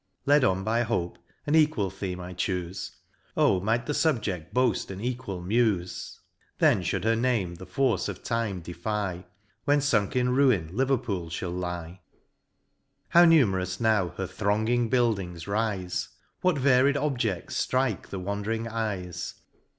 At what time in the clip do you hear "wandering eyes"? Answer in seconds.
18.17-19.35